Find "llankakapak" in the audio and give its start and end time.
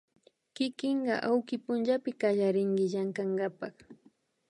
2.91-3.75